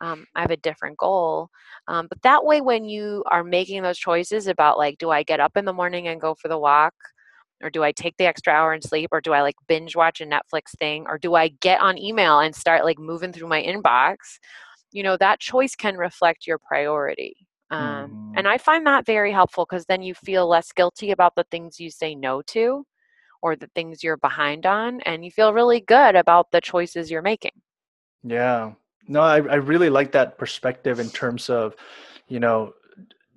[0.00, 1.50] um, I have a different goal.
[1.88, 5.40] Um, but that way, when you are making those choices about like, do I get
[5.40, 6.94] up in the morning and go for the walk?
[7.62, 9.08] Or do I take the extra hour and sleep?
[9.10, 11.06] Or do I like binge watch a Netflix thing?
[11.08, 14.16] Or do I get on email and start like moving through my inbox?
[14.92, 17.47] You know, that choice can reflect your priority.
[17.70, 18.32] Um, mm-hmm.
[18.36, 21.78] And I find that very helpful because then you feel less guilty about the things
[21.78, 22.86] you say no to
[23.42, 27.22] or the things you're behind on and you feel really good about the choices you're
[27.22, 27.52] making.
[28.24, 28.72] Yeah.
[29.06, 31.74] No i, I really like that perspective in terms of
[32.28, 32.74] you know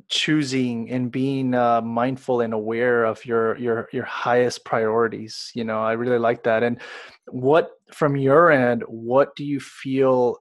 [0.10, 5.82] choosing and being uh, mindful and aware of your your your highest priorities you know
[5.82, 6.64] i really like that.
[6.64, 6.82] And
[7.30, 10.38] what from your end what do you feel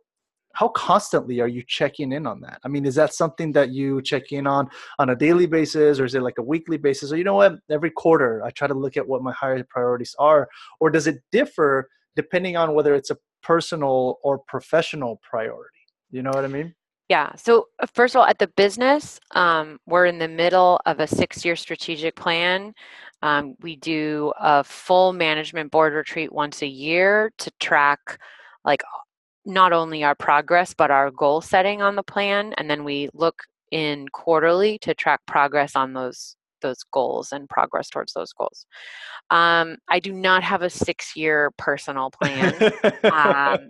[0.52, 2.60] how constantly are you checking in on that?
[2.64, 6.04] I mean is that something that you check in on on a daily basis or
[6.04, 7.12] is it like a weekly basis?
[7.12, 7.54] Or you know what?
[7.70, 10.48] Every quarter i try to look at what my higher priorities are.
[10.80, 15.84] Or does it differ depending on whether it's a personal or professional priority?
[16.10, 16.74] You know what i mean?
[17.10, 17.34] Yeah.
[17.34, 21.08] So, uh, first of all, at the business, um, we're in the middle of a
[21.08, 22.72] six year strategic plan.
[23.20, 28.20] Um, we do a full management board retreat once a year to track,
[28.64, 28.84] like,
[29.44, 32.53] not only our progress, but our goal setting on the plan.
[32.59, 37.88] And then we look in quarterly to track progress on those those goals and progress
[37.88, 38.66] towards those goals.
[39.31, 42.55] Um, I do not have a six year personal plan.
[43.05, 43.66] um,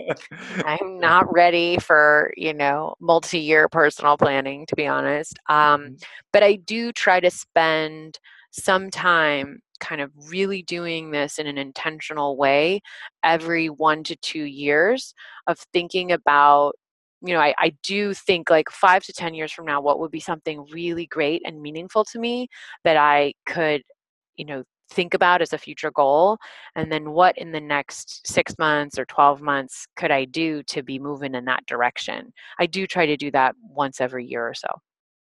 [0.65, 5.39] I'm not ready for, you know, multi year personal planning, to be honest.
[5.49, 5.95] Um, mm-hmm.
[6.33, 8.19] but I do try to spend
[8.51, 12.81] some time kind of really doing this in an intentional way
[13.25, 15.15] every one to two years
[15.47, 16.75] of thinking about
[17.23, 20.11] you know, I, I do think like five to 10 years from now, what would
[20.11, 22.49] be something really great and meaningful to me
[22.85, 23.83] that I could,
[24.37, 26.39] you know, think about as a future goal?
[26.75, 30.83] And then what in the next six months or 12 months could I do to
[30.83, 32.33] be moving in that direction?
[32.59, 34.69] I do try to do that once every year or so.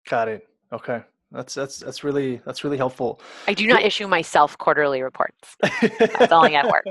[0.08, 0.46] Got it.
[0.72, 1.02] Okay.
[1.32, 3.20] That's that's that's really that's really helpful.
[3.48, 5.56] I do not issue myself quarterly reports.
[5.98, 6.84] That's only at work.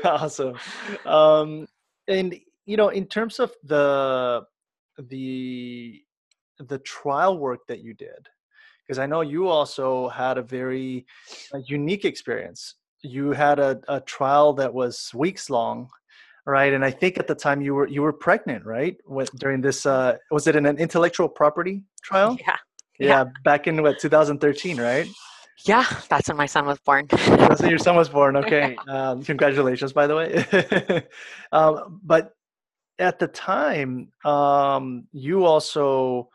[0.04, 0.58] awesome.
[1.06, 1.68] Um,
[2.08, 2.34] and
[2.66, 4.42] you know in terms of the
[4.98, 6.02] the
[6.58, 8.28] the trial work that you did
[8.86, 11.06] because i know you also had a very
[11.54, 15.88] uh, unique experience you had a, a trial that was weeks long
[16.50, 19.60] right and i think at the time you were you were pregnant right With, during
[19.60, 22.56] this uh was it in an intellectual property trial yeah
[22.98, 25.08] yeah, yeah back in what 2013 right
[25.64, 27.06] yeah, that's when my son was born.
[27.10, 28.36] that's when your son was born.
[28.40, 31.06] Okay, um, congratulations, by the way.
[31.52, 32.34] um, but
[32.98, 36.30] at the time, um, you also,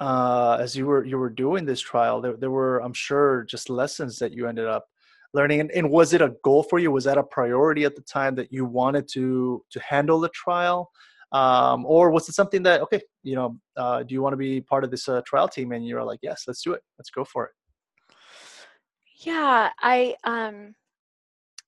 [0.00, 3.68] uh, as you were you were doing this trial, there there were, I'm sure, just
[3.68, 4.88] lessons that you ended up
[5.34, 5.60] learning.
[5.60, 6.90] And, and was it a goal for you?
[6.90, 10.90] Was that a priority at the time that you wanted to to handle the trial?
[11.32, 14.60] Um, or was it something that okay you know uh, do you want to be
[14.60, 17.24] part of this uh, trial team and you're like yes let's do it let's go
[17.24, 17.52] for it
[19.16, 20.76] yeah i um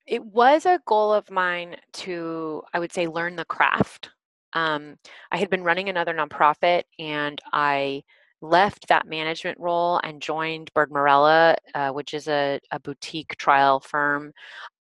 [0.06, 4.10] it was a goal of mine to i would say learn the craft
[4.56, 4.96] um,
[5.30, 8.02] I had been running another nonprofit and I
[8.40, 13.80] left that management role and joined Bird Marella, uh, which is a, a, boutique trial
[13.80, 14.32] firm,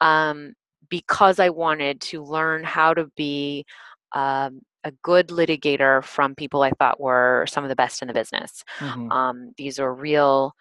[0.02, 0.54] um,
[0.90, 3.66] because I wanted to learn how to be
[4.12, 8.14] um, a good litigator from people I thought were some of the best in the
[8.14, 8.64] business.
[8.80, 9.12] Mm-hmm.
[9.12, 10.54] Um, these are real.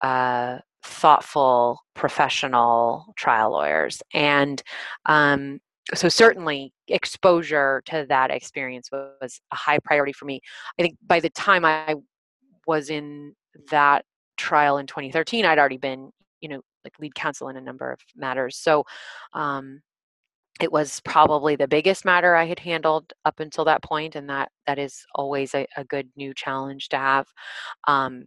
[0.00, 4.62] Uh, thoughtful professional trial lawyers and
[5.04, 5.60] um,
[5.94, 10.40] so certainly exposure to that experience was a high priority for me
[10.78, 11.94] i think by the time i
[12.70, 13.34] was in
[13.70, 14.04] that
[14.36, 18.00] trial in 2013 i'd already been you know like lead counsel in a number of
[18.16, 18.56] matters.
[18.56, 18.84] So
[19.32, 19.80] um,
[20.60, 24.50] it was probably the biggest matter i had handled up until that point and that
[24.66, 27.26] that is always a, a good new challenge to have.
[27.86, 28.26] Um,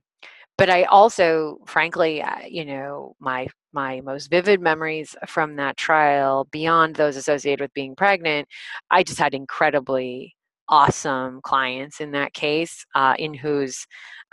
[0.58, 6.48] but I also, frankly, uh, you know, my my most vivid memories from that trial,
[6.52, 8.48] beyond those associated with being pregnant,
[8.92, 10.36] I just had incredibly
[10.74, 13.86] awesome clients in that case, uh, in whose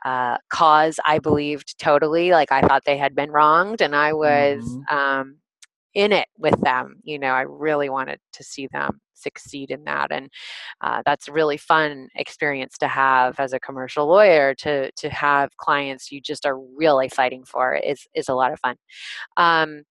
[0.07, 2.31] uh, cause I believed totally.
[2.31, 4.97] Like I thought they had been wronged, and I was mm-hmm.
[4.97, 5.37] um,
[5.95, 6.97] in it with them.
[7.05, 10.31] You know, I really wanted to see them succeed in that and
[10.81, 15.55] uh, that's a really fun experience to have as a commercial lawyer to to have
[15.59, 18.77] clients you just are really fighting for is is a lot of fun
[19.37, 19.83] um,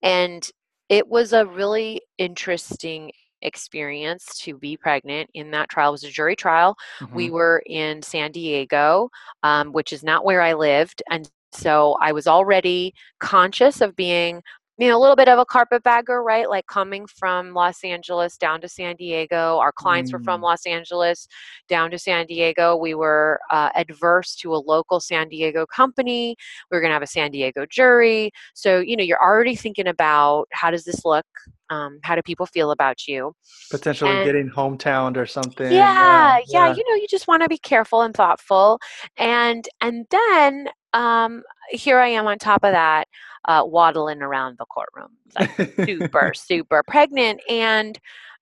[0.00, 0.48] and
[0.88, 3.10] it was a really interesting
[3.42, 7.14] experience to be pregnant in that trial it was a jury trial mm-hmm.
[7.14, 9.08] we were in san diego
[9.42, 14.42] um, which is not where i lived and so I was already conscious of being
[14.78, 16.50] you know, a little bit of a carpetbagger, right?
[16.50, 19.58] Like coming from Los Angeles down to San Diego.
[19.58, 20.14] Our clients mm.
[20.14, 20.44] were from mm.
[20.44, 21.28] Los Angeles
[21.68, 22.76] down to San Diego.
[22.76, 26.36] We were uh, adverse to a local San Diego company.
[26.70, 28.30] We were going to have a San Diego jury.
[28.54, 31.26] So, you know, you're already thinking about how does this look?
[31.70, 33.34] Um, how do people feel about you?
[33.70, 35.72] Potentially and, getting hometown or something.
[35.72, 38.78] Yeah, yeah, yeah, You know, you just want to be careful and thoughtful.
[39.16, 43.08] And and then um, here I am on top of that
[43.46, 45.50] uh, waddling around the courtroom, like
[45.86, 47.98] super, super pregnant, and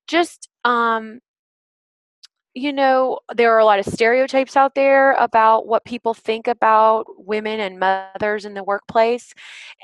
[0.07, 1.21] just um,
[2.55, 7.05] you know, there are a lot of stereotypes out there about what people think about
[7.19, 9.35] women and mothers in the workplace.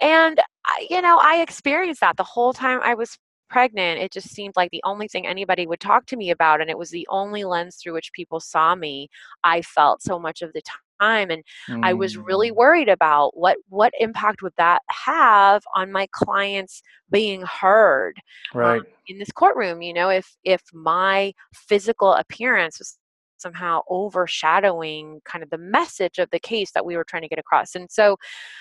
[0.01, 0.41] And,
[0.89, 4.01] you know, I experienced that the whole time I was pregnant.
[4.01, 6.61] It just seemed like the only thing anybody would talk to me about.
[6.61, 9.09] And it was the only lens through which people saw me.
[9.43, 10.63] I felt so much of the
[11.01, 11.31] time.
[11.31, 11.85] And mm.
[11.85, 12.57] I was really mm.
[12.57, 18.17] worried about what, what impact would that have on my clients being heard.
[18.55, 18.81] Um, right.
[18.81, 22.97] Um, in this courtroom you know if if my physical appearance was
[23.39, 27.39] somehow overshadowing kind of the message of the case that we were trying to get
[27.39, 28.17] across and so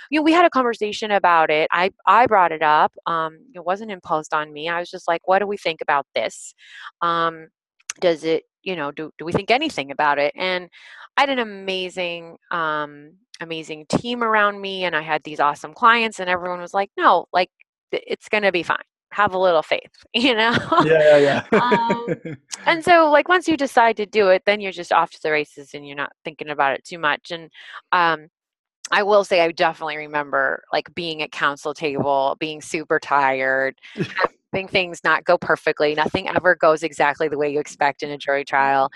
[0.09, 3.63] you know we had a conversation about it i i brought it up um, it
[3.63, 6.53] wasn't imposed on me i was just like what do we think about this
[7.01, 7.47] um,
[7.99, 10.69] does it you know do, do we think anything about it and
[11.17, 16.19] i had an amazing um, amazing team around me and i had these awesome clients
[16.19, 17.49] and everyone was like no like
[17.91, 18.77] it's going to be fine
[19.11, 20.55] have a little faith, you know?
[20.85, 21.59] Yeah, yeah, yeah.
[21.61, 25.21] um, and so, like, once you decide to do it, then you're just off to
[25.21, 27.31] the races and you're not thinking about it too much.
[27.31, 27.49] And
[27.91, 28.27] um,
[28.91, 33.75] I will say, I definitely remember like being at counsel table, being super tired,
[34.51, 35.93] having things not go perfectly.
[35.95, 38.89] Nothing ever goes exactly the way you expect in a jury trial,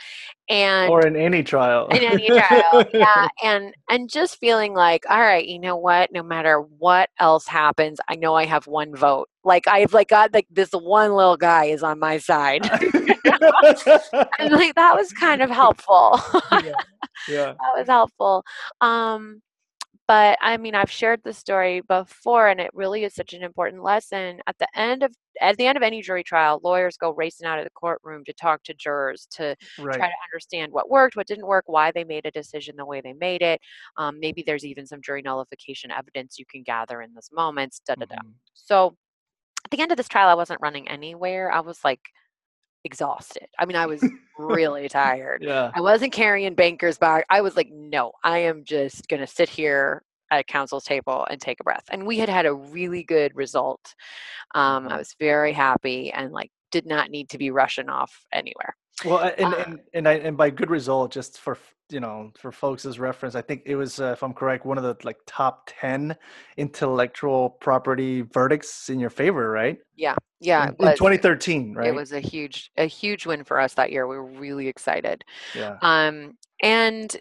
[0.49, 1.87] and or in any trial.
[1.87, 3.27] in any trial, yeah.
[3.43, 6.11] And and just feeling like, all right, you know what?
[6.11, 9.29] No matter what else happens, I know I have one vote.
[9.43, 14.75] Like I've like got like this one little guy is on my side, and like
[14.75, 16.19] that was kind of helpful.
[16.51, 16.73] yeah.
[17.27, 18.43] yeah, that was helpful.
[18.81, 19.41] Um,
[20.07, 23.83] but i mean i've shared the story before and it really is such an important
[23.83, 27.47] lesson at the end of at the end of any jury trial lawyers go racing
[27.47, 29.95] out of the courtroom to talk to jurors to right.
[29.95, 33.01] try to understand what worked what didn't work why they made a decision the way
[33.01, 33.59] they made it
[33.97, 37.95] um, maybe there's even some jury nullification evidence you can gather in those moments da
[37.95, 38.29] da da mm-hmm.
[38.53, 38.95] so
[39.65, 42.01] at the end of this trial i wasn't running anywhere i was like
[42.83, 43.47] exhausted.
[43.57, 44.03] I mean, I was
[44.37, 45.43] really tired.
[45.43, 45.71] Yeah.
[45.73, 47.25] I wasn't carrying bankers back.
[47.29, 51.39] I was like, no, I am just going to sit here at counsel's table and
[51.39, 51.85] take a breath.
[51.89, 53.95] And we had had a really good result.
[54.55, 54.97] Um, I mm-hmm.
[54.97, 58.75] was very happy and like did not need to be rushing off anywhere.
[59.05, 61.57] Well, and, uh, and, and, I, and by good result, just for
[61.89, 64.77] you know for folks as reference i think it was uh, if i'm correct one
[64.77, 66.15] of the like top 10
[66.57, 69.77] intellectual property verdicts in your favor right?
[69.95, 73.75] Yeah yeah in, in 2013 right it was a huge a huge win for us
[73.75, 74.07] that year.
[74.07, 75.23] We were really excited.
[75.55, 75.77] Yeah.
[75.81, 77.15] Um and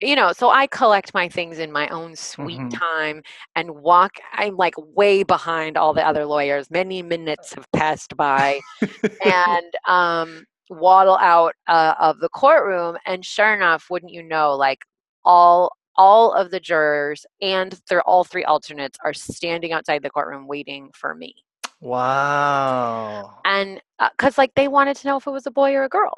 [0.00, 2.68] you know so i collect my things in my own sweet mm-hmm.
[2.68, 3.22] time
[3.56, 6.70] and walk i'm like way behind all the other lawyers.
[6.70, 8.60] Many minutes have passed by
[9.24, 14.80] and um waddle out uh, of the courtroom and sure enough wouldn't you know like
[15.24, 20.46] all all of the jurors and they're all three alternates are standing outside the courtroom
[20.46, 21.34] waiting for me.
[21.80, 23.40] Wow.
[23.44, 25.88] And because uh, like they wanted to know if it was a boy or a
[25.88, 26.14] girl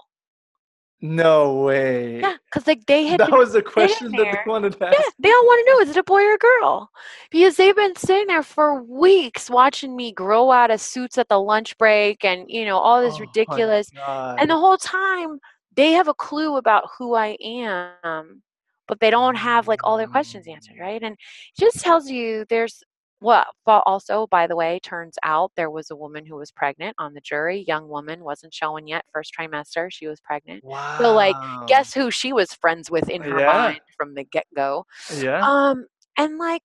[1.04, 2.20] no way.
[2.20, 4.96] Yeah, because like they had that was the question that they wanted to ask.
[4.98, 6.90] Yeah, they all want to know is it a boy or a girl?
[7.30, 11.38] Because they've been sitting there for weeks watching me grow out of suits at the
[11.38, 13.90] lunch break and you know all this oh, ridiculous.
[13.98, 15.40] And the whole time
[15.76, 18.42] they have a clue about who I am,
[18.88, 21.02] but they don't have like all their questions answered, right?
[21.02, 22.82] And it just tells you there's
[23.24, 26.94] well, but also, by the way, turns out there was a woman who was pregnant
[26.98, 27.64] on the jury.
[27.66, 29.88] Young woman wasn't showing yet, first trimester.
[29.90, 30.62] She was pregnant.
[30.62, 30.98] Wow.
[30.98, 31.34] So, like,
[31.66, 33.46] guess who she was friends with in her yeah.
[33.46, 34.84] mind from the get go?
[35.16, 35.40] Yeah.
[35.42, 35.86] Um,
[36.18, 36.60] and like,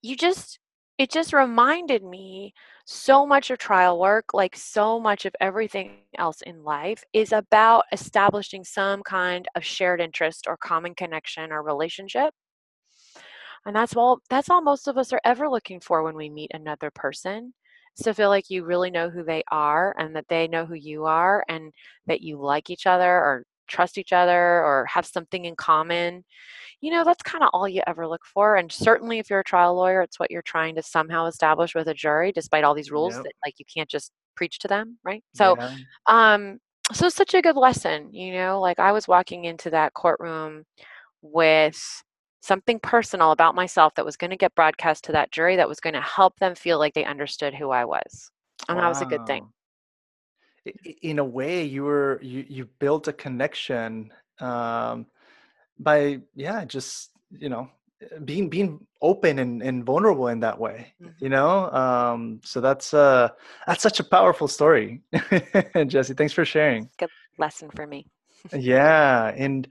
[0.00, 0.58] you just,
[0.96, 2.54] it just reminded me
[2.86, 7.84] so much of trial work, like so much of everything else in life, is about
[7.92, 12.32] establishing some kind of shared interest or common connection or relationship
[13.66, 16.50] and that's all that's all most of us are ever looking for when we meet
[16.54, 17.52] another person
[17.94, 21.04] so feel like you really know who they are and that they know who you
[21.04, 21.72] are and
[22.06, 26.24] that you like each other or trust each other or have something in common
[26.80, 29.44] you know that's kind of all you ever look for and certainly if you're a
[29.44, 32.90] trial lawyer it's what you're trying to somehow establish with a jury despite all these
[32.90, 33.22] rules yep.
[33.22, 35.74] that like you can't just preach to them right so yeah.
[36.06, 36.58] um
[36.92, 40.64] so it's such a good lesson you know like i was walking into that courtroom
[41.22, 42.02] with
[42.42, 45.80] something personal about myself that was going to get broadcast to that jury that was
[45.80, 48.30] going to help them feel like they understood who I was.
[48.68, 48.82] And wow.
[48.82, 49.48] that was a good thing.
[51.02, 55.06] In a way, you were you you built a connection um,
[55.78, 57.68] by yeah, just you know
[58.24, 61.12] being being open and, and vulnerable in that way mm-hmm.
[61.20, 63.28] you know um so that's uh
[63.66, 65.00] that's such a powerful story
[65.86, 68.06] jessie thanks for sharing good lesson for me
[68.56, 69.68] yeah and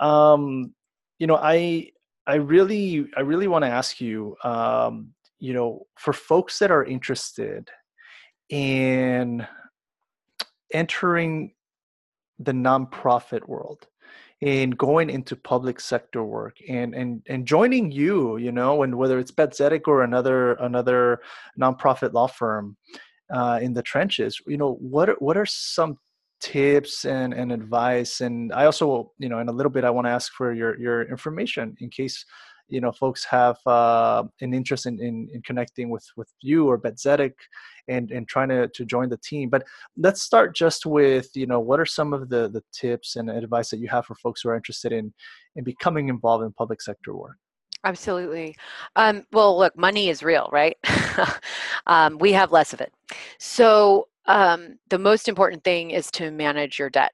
[0.00, 0.74] um
[1.18, 1.88] you know i
[2.28, 4.36] I really, I really want to ask you.
[4.44, 7.70] Um, you know, for folks that are interested
[8.48, 9.46] in
[10.72, 11.52] entering
[12.38, 13.86] the nonprofit world
[14.40, 19.18] in going into public sector work and and and joining you you know and whether
[19.18, 21.20] it's Bet Tzedek or another another
[21.60, 22.76] nonprofit law firm
[23.34, 25.98] uh, in the trenches you know what what are some
[26.40, 30.06] tips and, and advice and i also you know in a little bit i want
[30.06, 32.24] to ask for your your information in case
[32.68, 36.76] you know folks have uh, an interest in, in, in connecting with with you or
[36.76, 37.32] Bet Tzedek
[37.88, 39.48] and and trying to to join the team.
[39.48, 39.64] But
[39.96, 43.70] let's start just with you know what are some of the the tips and advice
[43.70, 45.12] that you have for folks who are interested in
[45.56, 47.36] in becoming involved in public sector work.
[47.84, 48.56] Absolutely.
[48.96, 50.76] Um, well, look, money is real, right?
[51.86, 52.92] um, we have less of it.
[53.38, 57.12] So um, the most important thing is to manage your debt.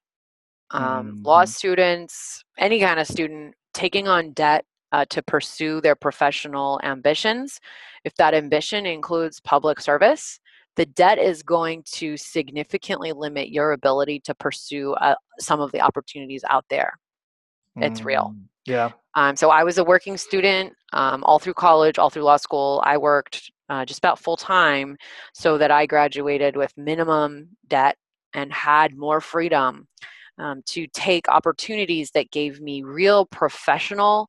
[0.72, 1.22] Um, mm-hmm.
[1.22, 7.60] Law students, any kind of student, taking on debt uh, to pursue their professional ambitions.
[8.04, 10.40] If that ambition includes public service,
[10.76, 15.80] the debt is going to significantly limit your ability to pursue uh, some of the
[15.80, 16.92] opportunities out there.
[17.76, 18.34] It's mm, real.
[18.66, 18.90] Yeah.
[19.14, 22.82] Um, so I was a working student um, all through college, all through law school.
[22.84, 24.96] I worked uh, just about full time
[25.32, 27.96] so that I graduated with minimum debt
[28.34, 29.86] and had more freedom
[30.38, 34.28] um, to take opportunities that gave me real professional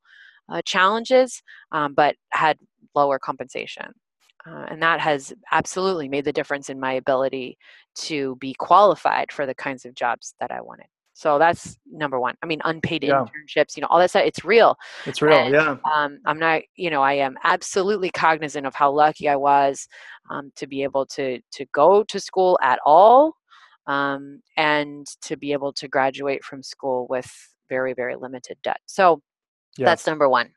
[0.49, 2.57] uh, challenges, um, but had
[2.93, 3.91] lower compensation.
[4.47, 7.57] Uh, and that has absolutely made the difference in my ability
[7.95, 10.85] to be qualified for the kinds of jobs that I wanted.
[11.17, 12.35] So that's number one.
[12.43, 13.23] I mean, unpaid yeah.
[13.23, 14.23] internships, you know, all that stuff.
[14.25, 14.77] It's real.
[15.05, 15.37] It's real.
[15.37, 15.77] And, yeah.
[15.95, 19.87] Um, I'm not, you know, I am absolutely cognizant of how lucky I was
[20.29, 23.33] um, to be able to to go to school at all,
[23.87, 27.31] um, and to be able to graduate from school with
[27.69, 28.81] very very limited debt.
[28.85, 29.21] So
[29.77, 29.85] yeah.
[29.85, 30.51] That's number one.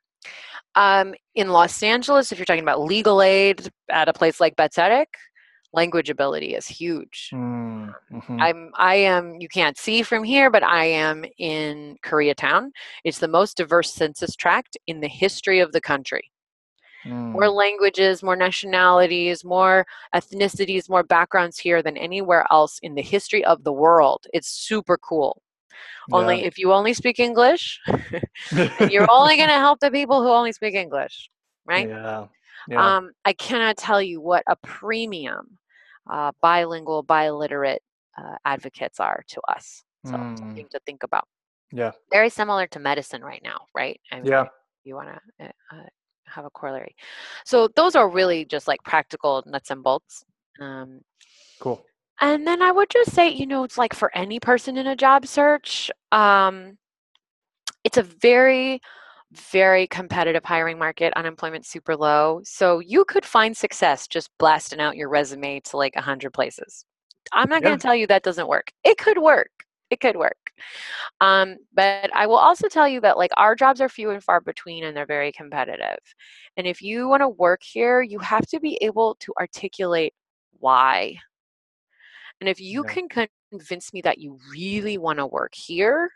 [0.75, 4.73] Um, in Los Angeles, if you're talking about legal aid at a place like Bet
[4.73, 5.07] Tzedek,
[5.73, 7.31] language ability is huge.
[7.33, 12.71] Mm, hmm I'm I am you can't see from here, but I am in Koreatown.
[13.05, 16.31] It's the most diverse census tract in the history of the country.
[17.05, 17.33] Mm.
[17.33, 23.45] More languages, more nationalities, more ethnicities, more backgrounds here than anywhere else in the history
[23.45, 24.27] of the world.
[24.33, 25.43] It's super cool.
[26.11, 27.81] Only if you only speak English,
[28.91, 31.31] you're only going to help the people who only speak English,
[31.67, 31.89] right?
[31.89, 32.27] Yeah.
[32.69, 32.97] Yeah.
[32.97, 35.59] Um, I cannot tell you what a premium
[36.11, 37.79] uh, bilingual, biliterate
[38.17, 39.85] uh, advocates are to us.
[40.07, 40.39] So mm.
[40.39, 41.27] something to think about.
[41.73, 41.93] Yeah.
[42.11, 44.01] Very similar to medicine right now, right?
[44.11, 44.47] I mean, yeah.
[44.85, 45.87] You want to uh, uh,
[46.27, 46.95] have a corollary.
[47.45, 50.25] So those are really just like practical nuts and bolts.
[50.61, 51.01] Um,
[51.61, 51.85] cool.
[52.21, 54.97] And then I would just say, you know, it's like for any person in a
[54.97, 56.79] job search, um,
[57.85, 58.81] it's a very,
[59.33, 61.13] very competitive hiring market.
[61.17, 62.41] unemployment super low.
[62.45, 66.85] So you could find success just blasting out your resume to like 100 places.
[67.33, 67.69] I'm not yeah.
[67.69, 68.73] going to tell you that doesn't work.
[68.85, 69.51] It could work.
[69.91, 70.37] It could work.
[71.21, 74.41] Um, but I will also tell you that like our jobs are few and far
[74.41, 75.99] between and they're very competitive.
[76.57, 80.15] And if you want to work here, you have to be able to articulate
[80.61, 81.19] why
[82.41, 82.93] and if you yeah.
[82.93, 86.11] can convince me that you really want to work here,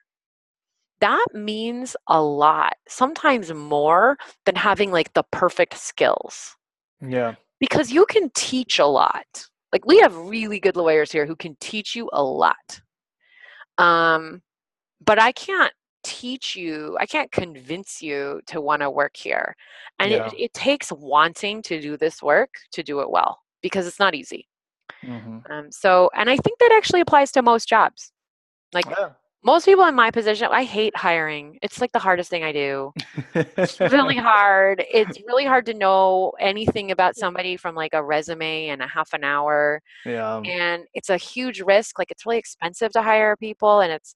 [1.02, 6.56] that means a lot, sometimes more than having like the perfect skills.
[7.00, 7.34] Yeah.
[7.58, 9.46] Because you can teach a lot.
[9.72, 12.80] Like we have really good lawyers here who can teach you a lot.
[13.78, 14.42] Um,
[15.04, 15.72] but I can't
[16.04, 19.56] teach you, I can't convince you to want to work here.
[19.98, 20.26] And yeah.
[20.26, 24.14] it, it takes wanting to do this work to do it well because it's not
[24.14, 24.46] easy.
[25.04, 25.38] Mm-hmm.
[25.50, 28.12] Um, so, and I think that actually applies to most jobs.
[28.72, 29.10] Like yeah.
[29.44, 31.58] Most people in my position, I hate hiring.
[31.62, 32.92] It's like the hardest thing I do.
[33.34, 34.84] it's really hard.
[34.92, 39.12] It's really hard to know anything about somebody from like a resume and a half
[39.12, 39.80] an hour.
[40.06, 40.38] Yeah.
[40.38, 41.98] And it's a huge risk.
[41.98, 44.14] Like it's really expensive to hire people, and it's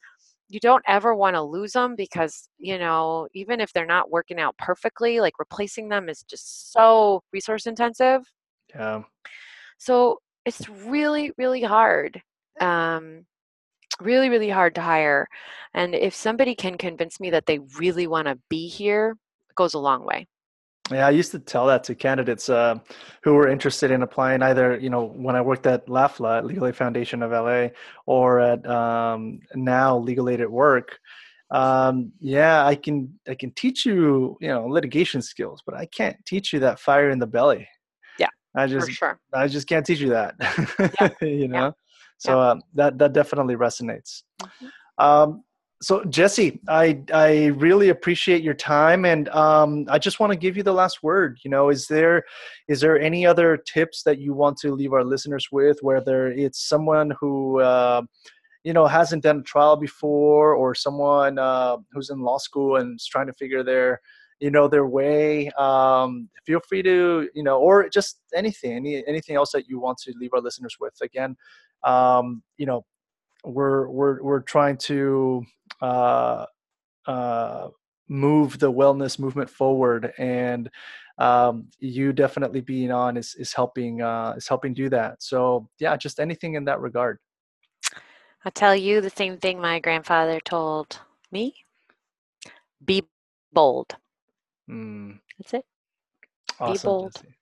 [0.48, 4.38] you don't ever want to lose them because you know even if they're not working
[4.38, 8.22] out perfectly like replacing them is just so resource intensive
[8.72, 9.02] yeah
[9.78, 12.22] so it's really really hard
[12.60, 13.26] um,
[14.00, 15.26] really really hard to hire
[15.74, 19.16] and if somebody can convince me that they really want to be here
[19.48, 20.26] it goes a long way
[20.90, 22.76] yeah i used to tell that to candidates uh,
[23.22, 26.76] who were interested in applying either you know when i worked at lafla legal aid
[26.76, 27.68] foundation of la
[28.06, 30.98] or at um, now legal aid at work
[31.50, 36.16] um, yeah i can i can teach you you know litigation skills but i can't
[36.26, 37.66] teach you that fire in the belly
[38.18, 39.18] Yeah, I just sure.
[39.32, 40.34] I just can't teach you that.
[41.00, 41.08] Yeah.
[41.26, 41.70] you know, yeah.
[42.18, 44.22] So uh, that that definitely resonates.
[44.40, 45.04] Mm-hmm.
[45.04, 45.42] Um,
[45.82, 50.56] so Jessie, I I really appreciate your time, and um, I just want to give
[50.56, 51.38] you the last word.
[51.44, 52.24] You know, is there
[52.68, 56.66] is there any other tips that you want to leave our listeners with, whether it's
[56.66, 58.02] someone who uh,
[58.64, 62.96] you know hasn't done a trial before, or someone uh, who's in law school and
[62.96, 64.00] is trying to figure their
[64.40, 69.36] you know their way um, feel free to you know or just anything any anything
[69.36, 71.34] else that you want to leave our listeners with again
[71.84, 72.84] um, you know
[73.44, 75.44] we're we're we're trying to
[75.80, 76.46] uh,
[77.06, 77.68] uh,
[78.08, 80.70] move the wellness movement forward, and
[81.18, 85.22] um, you definitely being on is is helping uh, is helping do that.
[85.22, 87.18] So yeah, just anything in that regard.
[88.44, 91.00] I'll tell you the same thing my grandfather told
[91.32, 91.54] me.
[92.84, 93.04] Be
[93.52, 93.96] bold.
[94.70, 95.18] Mm.
[95.38, 95.64] That's it.
[96.60, 97.12] Awesome, Be bold.
[97.14, 97.34] Jessie.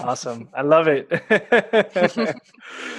[0.00, 0.48] Awesome.
[0.54, 1.10] I love it.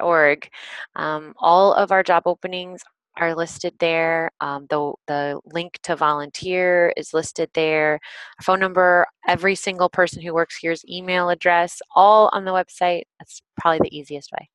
[0.01, 0.49] org.
[0.97, 2.83] Um, all of our job openings
[3.17, 4.31] are listed there.
[4.41, 7.95] Um, the, the link to volunteer is listed there.
[8.39, 13.03] Our phone number, every single person who works here's email address, all on the website.
[13.19, 14.49] That's probably the easiest way.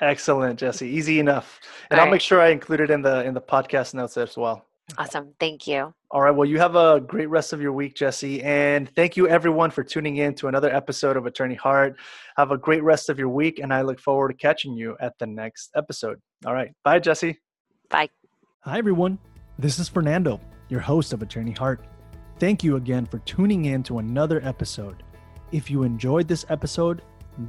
[0.00, 0.88] Excellent, Jessie.
[0.88, 1.60] Easy enough.
[1.90, 4.67] And I'll make sure I include it in the in the podcast notes as well.
[4.96, 5.34] Awesome.
[5.38, 5.92] Thank you.
[6.10, 6.30] All right.
[6.30, 8.42] Well, you have a great rest of your week, Jessie.
[8.42, 11.96] And thank you, everyone, for tuning in to another episode of Attorney Heart.
[12.36, 13.58] Have a great rest of your week.
[13.58, 16.18] And I look forward to catching you at the next episode.
[16.46, 16.72] All right.
[16.84, 17.38] Bye, Jessie.
[17.90, 18.08] Bye.
[18.60, 19.18] Hi, everyone.
[19.58, 21.84] This is Fernando, your host of Attorney Heart.
[22.38, 25.02] Thank you again for tuning in to another episode.
[25.52, 27.02] If you enjoyed this episode,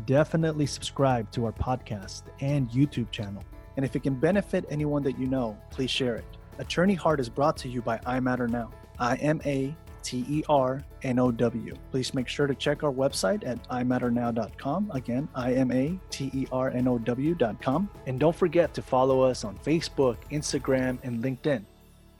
[0.05, 3.43] definitely subscribe to our podcast and YouTube channel.
[3.77, 6.25] And if it can benefit anyone that you know, please share it.
[6.59, 8.69] Attorney Heart is brought to you by iMatter Now.
[8.99, 11.75] I M A T E R N O W.
[11.91, 14.91] Please make sure to check our website at imatternow.com.
[14.93, 17.89] Again, I M A T E R N O W.com.
[18.07, 21.63] And don't forget to follow us on Facebook, Instagram, and LinkedIn.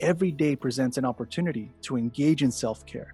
[0.00, 3.12] Every day presents an opportunity to engage in self care.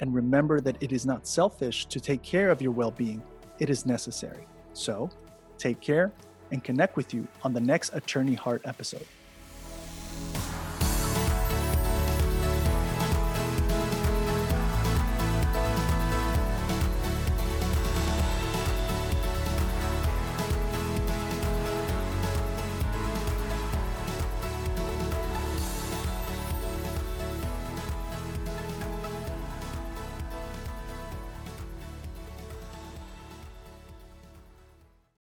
[0.00, 3.22] And remember that it is not selfish to take care of your well being,
[3.58, 4.46] it is necessary.
[4.74, 5.08] So,
[5.56, 6.12] take care
[6.52, 9.06] and connect with you on the next Attorney Heart episode.